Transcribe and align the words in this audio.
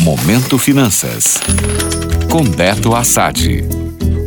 Momento 0.00 0.58
Finanças. 0.58 1.38
Com 2.30 2.42
Beto 2.42 2.94
Assad. 2.94 3.62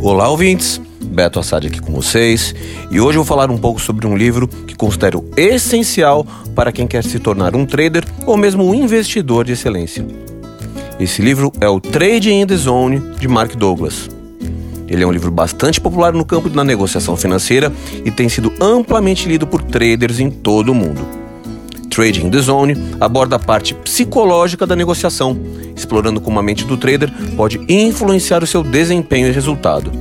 Olá, 0.04 0.30
ouvintes. 0.30 0.80
Beto 1.04 1.40
Assad 1.40 1.66
aqui 1.66 1.82
com 1.82 1.92
vocês. 1.94 2.54
E 2.92 3.00
hoje 3.00 3.18
eu 3.18 3.24
vou 3.24 3.26
falar 3.26 3.50
um 3.50 3.58
pouco 3.58 3.82
sobre 3.82 4.06
um 4.06 4.16
livro 4.16 4.48
que 4.48 4.76
considero 4.76 5.28
essencial 5.36 6.28
para 6.54 6.72
quem 6.72 6.86
quer 6.86 7.04
se 7.04 7.18
tornar 7.18 7.56
um 7.56 7.66
trader 7.66 8.06
ou 8.28 8.38
mesmo 8.38 8.64
um 8.64 8.76
investidor 8.76 9.46
de 9.46 9.54
excelência. 9.54 10.06
Esse 11.00 11.24
livro 11.24 11.52
é 11.60 11.68
o 11.68 11.80
Trading 11.80 12.42
in 12.42 12.46
the 12.46 12.56
Zone 12.56 13.00
de 13.20 13.28
Mark 13.28 13.56
Douglas. 13.56 14.12
Ele 14.88 15.04
é 15.04 15.08
um 15.08 15.12
livro 15.12 15.32
bastante 15.32 15.82
popular 15.82 16.14
no 16.14 16.24
campo 16.24 16.50
da 16.50 16.64
negociação 16.64 17.18
financeira 17.18 17.74
e 18.06 18.12
tem 18.12 18.30
sido 18.30 18.54
amplamente 18.62 19.28
lido 19.28 19.48
por 19.48 19.64
traders 19.64 20.20
em 20.20 20.30
todo 20.30 20.72
o 20.72 20.76
mundo. 20.76 21.23
Trading 21.94 22.32
the 22.32 22.40
Zone 22.40 22.76
aborda 23.00 23.36
a 23.36 23.40
parte 23.40 23.76
psicológica 23.76 24.66
da 24.66 24.76
negociação, 24.76 25.38
explorando 25.76 26.20
como 26.20 26.40
a 26.40 26.42
mente 26.42 26.66
do 26.66 26.76
trader 26.76 27.14
pode 27.38 27.62
influenciar 27.70 28.42
o 28.42 28.48
seu 28.48 28.64
desempenho 28.64 29.28
e 29.28 29.32
resultado. 29.32 29.92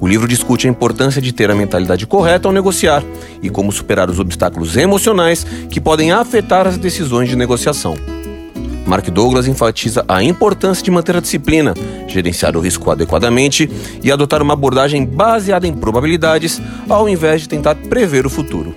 O 0.00 0.08
livro 0.08 0.26
discute 0.26 0.66
a 0.66 0.70
importância 0.70 1.20
de 1.20 1.30
ter 1.30 1.50
a 1.50 1.54
mentalidade 1.54 2.06
correta 2.06 2.48
ao 2.48 2.54
negociar 2.54 3.04
e 3.42 3.50
como 3.50 3.70
superar 3.70 4.08
os 4.08 4.18
obstáculos 4.18 4.74
emocionais 4.74 5.44
que 5.68 5.82
podem 5.82 6.12
afetar 6.12 6.66
as 6.66 6.78
decisões 6.78 7.28
de 7.28 7.36
negociação. 7.36 7.94
Mark 8.86 9.06
Douglas 9.10 9.46
enfatiza 9.46 10.06
a 10.08 10.22
importância 10.22 10.82
de 10.82 10.90
manter 10.90 11.14
a 11.14 11.20
disciplina, 11.20 11.74
gerenciar 12.08 12.56
o 12.56 12.60
risco 12.60 12.90
adequadamente 12.90 13.70
e 14.02 14.10
adotar 14.10 14.40
uma 14.40 14.54
abordagem 14.54 15.04
baseada 15.04 15.66
em 15.66 15.74
probabilidades, 15.74 16.58
ao 16.88 17.06
invés 17.06 17.42
de 17.42 17.50
tentar 17.50 17.74
prever 17.74 18.24
o 18.24 18.30
futuro. 18.30 18.74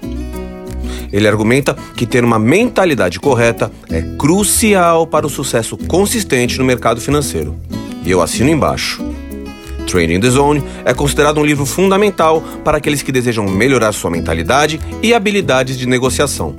Ele 1.15 1.29
argumenta 1.29 1.77
que 1.95 2.05
ter 2.05 2.25
uma 2.25 2.37
mentalidade 2.37 3.21
correta 3.21 3.71
é 3.89 4.01
crucial 4.17 5.07
para 5.07 5.25
o 5.25 5.29
sucesso 5.29 5.77
consistente 5.77 6.59
no 6.59 6.65
mercado 6.65 6.99
financeiro. 6.99 7.55
E 8.03 8.11
eu 8.11 8.21
assino 8.21 8.49
embaixo. 8.49 9.01
Trading 9.87 10.19
the 10.19 10.29
Zone 10.29 10.61
é 10.83 10.93
considerado 10.93 11.39
um 11.39 11.45
livro 11.45 11.65
fundamental 11.65 12.43
para 12.65 12.79
aqueles 12.79 13.01
que 13.01 13.13
desejam 13.13 13.47
melhorar 13.47 13.93
sua 13.93 14.11
mentalidade 14.11 14.77
e 15.01 15.13
habilidades 15.13 15.77
de 15.77 15.87
negociação. 15.87 16.57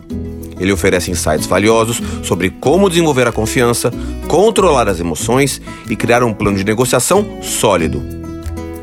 Ele 0.58 0.72
oferece 0.72 1.10
insights 1.10 1.46
valiosos 1.46 2.00
sobre 2.22 2.48
como 2.48 2.88
desenvolver 2.88 3.28
a 3.28 3.32
confiança, 3.32 3.92
controlar 4.26 4.88
as 4.88 4.98
emoções 4.98 5.60
e 5.86 5.94
criar 5.94 6.24
um 6.24 6.32
plano 6.32 6.56
de 6.56 6.64
negociação 6.64 7.42
sólido. 7.42 8.25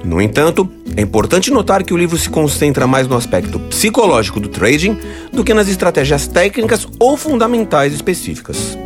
No 0.04 0.22
entanto, 0.22 0.70
é 0.98 1.02
importante 1.02 1.50
notar 1.50 1.84
que 1.84 1.94
o 1.94 1.98
livro 1.98 2.18
se 2.18 2.30
concentra 2.30 2.86
mais 2.86 3.08
no 3.08 3.16
aspecto 3.16 3.58
psicológico 3.60 4.40
do 4.40 4.50
trading 4.50 4.98
do 5.32 5.44
que 5.44 5.54
nas 5.54 5.70
estratégias 5.70 6.28
técnicas 6.28 6.88
ou 7.00 7.16
fundamentais 7.16 7.94
específicas. 7.94 8.78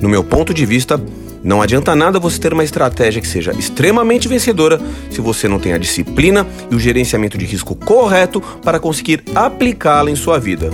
No 0.00 0.08
meu 0.08 0.22
ponto 0.22 0.52
de 0.52 0.66
vista, 0.66 1.00
não 1.42 1.62
adianta 1.62 1.96
nada 1.96 2.20
você 2.20 2.38
ter 2.38 2.52
uma 2.52 2.62
estratégia 2.62 3.20
que 3.20 3.26
seja 3.26 3.52
extremamente 3.52 4.28
vencedora 4.28 4.80
se 5.10 5.20
você 5.20 5.48
não 5.48 5.58
tem 5.58 5.72
a 5.72 5.78
disciplina 5.78 6.46
e 6.70 6.74
o 6.74 6.78
gerenciamento 6.78 7.38
de 7.38 7.46
risco 7.46 7.74
correto 7.74 8.40
para 8.62 8.78
conseguir 8.78 9.24
aplicá-la 9.34 10.10
em 10.10 10.16
sua 10.16 10.38
vida. 10.38 10.70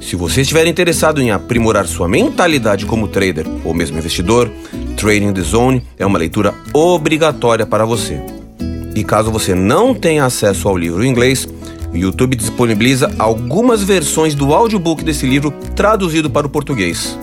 Se 0.00 0.16
você 0.16 0.42
estiver 0.42 0.66
interessado 0.66 1.20
em 1.20 1.30
aprimorar 1.30 1.86
sua 1.86 2.06
mentalidade 2.06 2.86
como 2.86 3.08
trader 3.08 3.46
ou 3.64 3.74
mesmo 3.74 3.98
investidor, 3.98 4.50
Trading 4.96 5.32
the 5.32 5.42
Zone 5.42 5.82
é 5.98 6.06
uma 6.06 6.18
leitura 6.18 6.54
obrigatória 6.72 7.66
para 7.66 7.84
você. 7.84 8.33
E 8.94 9.02
caso 9.02 9.30
você 9.30 9.54
não 9.54 9.94
tenha 9.94 10.24
acesso 10.24 10.68
ao 10.68 10.76
livro 10.76 11.04
em 11.04 11.08
inglês, 11.08 11.48
o 11.92 11.96
YouTube 11.96 12.36
disponibiliza 12.36 13.10
algumas 13.18 13.82
versões 13.82 14.34
do 14.34 14.52
audiobook 14.52 15.04
desse 15.04 15.26
livro 15.26 15.52
traduzido 15.74 16.30
para 16.30 16.46
o 16.46 16.50
português. 16.50 17.18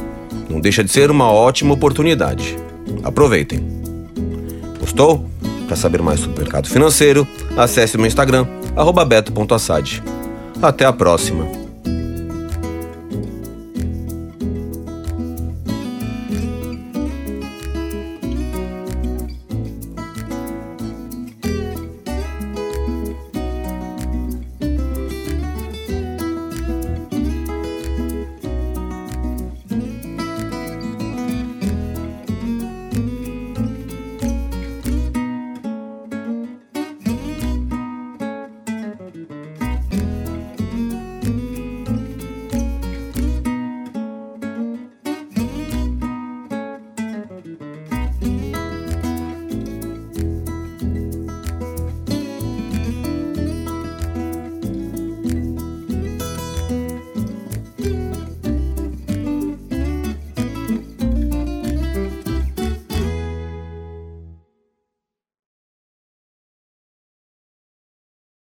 Não 0.49 0.59
deixa 0.59 0.83
de 0.83 0.91
ser 0.91 1.09
uma 1.09 1.31
ótima 1.31 1.73
oportunidade. 1.73 2.57
Aproveitem. 3.03 3.65
Gostou? 4.79 5.25
Para 5.67 5.75
saber 5.77 6.01
mais 6.01 6.19
sobre 6.19 6.35
o 6.35 6.39
mercado 6.39 6.67
financeiro, 6.67 7.25
acesse 7.55 7.95
o 7.95 7.99
meu 7.99 8.07
Instagram, 8.07 8.45
beto.assad. 9.07 10.03
Até 10.61 10.85
a 10.85 10.91
próxima! 10.91 11.60